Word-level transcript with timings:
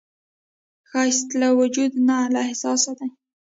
ښایست 0.89 1.29
له 1.41 1.47
وجوده 1.59 1.97
نه، 2.07 2.17
له 2.33 2.39
احساسه 2.47 2.91
دی 2.99 3.09